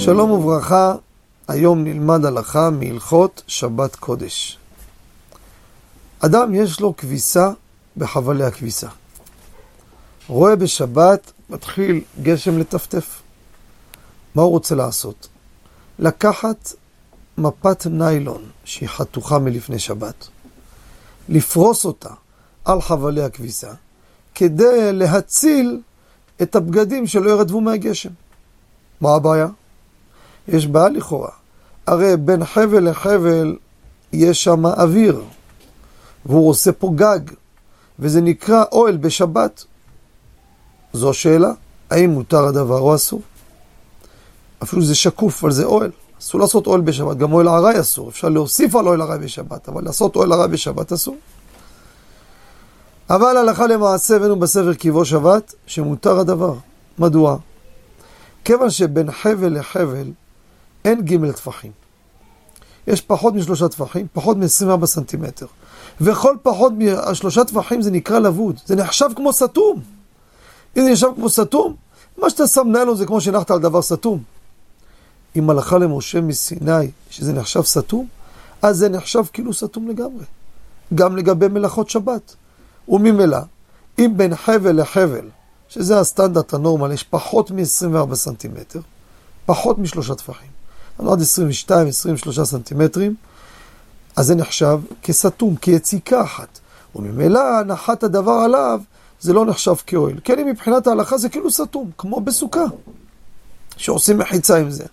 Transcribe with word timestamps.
שלום 0.00 0.30
וברכה, 0.30 0.94
היום 1.48 1.84
נלמד 1.84 2.24
הלכה 2.24 2.70
מהלכות 2.70 3.42
שבת 3.46 3.96
קודש. 3.96 4.58
אדם 6.20 6.54
יש 6.54 6.80
לו 6.80 6.96
כביסה 6.96 7.50
בחבלי 7.96 8.44
הכביסה. 8.44 8.88
רואה 10.28 10.56
בשבת, 10.56 11.32
מתחיל 11.50 12.00
גשם 12.22 12.58
לטפטף. 12.58 13.22
מה 14.34 14.42
הוא 14.42 14.50
רוצה 14.50 14.74
לעשות? 14.74 15.28
לקחת 15.98 16.72
מפת 17.38 17.86
ניילון 17.86 18.42
שהיא 18.64 18.88
חתוכה 18.88 19.38
מלפני 19.38 19.78
שבת, 19.78 20.28
לפרוס 21.28 21.84
אותה 21.84 22.10
על 22.64 22.80
חבלי 22.80 23.22
הכביסה, 23.22 23.72
כדי 24.34 24.92
להציל 24.92 25.80
את 26.42 26.56
הבגדים 26.56 27.06
שלא 27.06 27.30
ירדבו 27.30 27.60
מהגשם. 27.60 28.10
מה 29.00 29.14
הבעיה? 29.14 29.46
יש 30.48 30.66
בעיה 30.66 30.88
לכאורה. 30.88 31.30
הרי 31.86 32.16
בין 32.16 32.44
חבל 32.44 32.90
לחבל 32.90 33.56
יש 34.12 34.44
שם 34.44 34.66
אוויר, 34.66 35.22
והוא 36.26 36.48
עושה 36.50 36.72
פה 36.72 36.92
גג, 36.94 37.20
וזה 37.98 38.20
נקרא 38.20 38.64
אוהל 38.72 38.96
בשבת. 38.96 39.64
זו 40.92 41.10
השאלה, 41.10 41.52
האם 41.90 42.10
מותר 42.10 42.44
הדבר 42.44 42.78
או 42.78 42.94
אסור? 42.94 43.20
אפילו 44.62 44.82
זה 44.82 44.94
שקוף, 44.94 45.44
אבל 45.44 45.52
זה 45.52 45.64
אוהל. 45.64 45.90
אסור 46.20 46.40
לעשות 46.40 46.66
אוהל 46.66 46.80
בשבת, 46.80 47.16
גם 47.16 47.32
אוהל 47.32 47.48
ארעי 47.48 47.80
אסור. 47.80 48.08
אפשר 48.08 48.28
להוסיף 48.28 48.76
על 48.76 48.86
אוהל 48.86 49.02
ארעי 49.02 49.18
בשבת, 49.18 49.68
אבל 49.68 49.84
לעשות 49.84 50.16
אוהל 50.16 50.32
ארעי 50.32 50.48
בשבת 50.48 50.92
אסור. 50.92 51.16
אבל 53.10 53.36
הלכה 53.36 53.66
למעשה 53.66 54.16
הבאנו 54.16 54.38
בספר 54.38 54.74
קיבו 54.74 55.04
שבת, 55.04 55.54
שמותר 55.66 56.18
הדבר. 56.18 56.54
מדוע? 56.98 57.36
כיוון 58.44 58.70
שבין 58.70 59.10
חבל 59.10 59.58
לחבל 59.58 60.10
אין 60.84 61.04
ג' 61.04 61.32
טפחים. 61.32 61.72
יש 62.86 63.00
פחות 63.00 63.34
משלושה 63.34 63.68
טפחים, 63.68 64.06
פחות 64.12 64.36
מ-24 64.36 64.86
סנטימטר. 64.86 65.46
וכל 66.00 66.36
פחות 66.42 66.72
משלושה 66.76 67.44
טפחים 67.44 67.82
זה 67.82 67.90
נקרא 67.90 68.18
לבוד, 68.18 68.60
זה 68.66 68.76
נחשב 68.76 69.08
כמו 69.16 69.32
סתום. 69.32 69.80
אם 70.76 70.82
זה 70.82 70.90
נחשב 70.90 71.08
כמו 71.14 71.28
סתום, 71.28 71.74
מה 72.18 72.30
שאתה 72.30 72.46
שם 72.46 72.68
ניילון 72.72 72.96
זה 72.96 73.06
כמו 73.06 73.20
שהנחת 73.20 73.50
על 73.50 73.58
דבר 73.58 73.82
סתום. 73.82 74.22
אם 75.36 75.50
הלכה 75.50 75.78
למשה 75.78 76.20
מסיני, 76.20 76.90
שזה 77.10 77.32
נחשב 77.32 77.62
סתום, 77.62 78.06
אז 78.62 78.76
זה 78.76 78.88
נחשב 78.88 79.22
כאילו 79.32 79.54
סתום 79.54 79.88
לגמרי. 79.88 80.24
גם 80.94 81.16
לגבי 81.16 81.48
מלאכות 81.48 81.90
שבת. 81.90 82.36
וממילא, 82.88 83.38
אם 83.98 84.12
בין 84.16 84.36
חבל 84.36 84.80
לחבל, 84.80 85.28
שזה 85.68 86.00
הסטנדרט 86.00 86.54
הנורמל, 86.54 86.92
יש 86.92 87.02
פחות 87.02 87.50
מ-24 87.50 88.14
סנטימטר, 88.14 88.80
פחות 89.46 89.78
משלושה 89.78 90.14
טפחים, 90.14 90.50
עד 90.98 91.18
22-23 91.68 92.44
סנטימטרים, 92.44 93.14
אז 94.16 94.26
זה 94.26 94.34
נחשב 94.34 94.78
כסתום, 95.02 95.56
כיציקה 95.56 96.22
אחת. 96.22 96.58
וממילא 96.96 97.58
הנחת 97.58 98.02
הדבר 98.02 98.32
עליו 98.32 98.80
זה 99.20 99.32
לא 99.32 99.44
נחשב 99.44 99.74
כאוהל. 99.86 100.14
כן, 100.24 100.46
מבחינת 100.48 100.86
ההלכה 100.86 101.18
זה 101.18 101.28
כאילו 101.28 101.50
סתום, 101.50 101.90
כמו 101.98 102.20
בסוכה, 102.20 102.64
שעושים 103.76 104.18
מחיצה 104.18 104.58
עם 104.58 104.70
זה. 104.70 104.84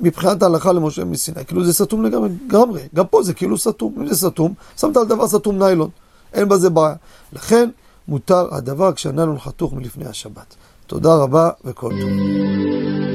מבחינת 0.00 0.42
ההלכה 0.42 0.72
למשה 0.72 1.04
מסיני, 1.04 1.44
כאילו 1.44 1.64
זה 1.64 1.72
סתום 1.72 2.04
לגמרי, 2.04 2.80
גם 2.94 3.06
פה 3.06 3.22
זה 3.22 3.34
כאילו 3.34 3.58
סתום. 3.58 3.94
אם 3.98 4.06
זה 4.06 4.16
סתום, 4.16 4.54
שמת 4.80 4.96
על 4.96 5.06
דבר 5.06 5.28
סתום 5.28 5.58
ניילון, 5.58 5.90
אין 6.32 6.48
בזה 6.48 6.70
בעיה. 6.70 6.94
לכן 7.32 7.68
מותר 8.08 8.54
הדבר 8.54 8.92
כשהניילון 8.92 9.38
חתוך 9.38 9.72
מלפני 9.72 10.06
השבת. 10.06 10.54
תודה 10.86 11.14
רבה 11.14 11.50
וכל 11.64 11.90
טוב. 11.90 13.11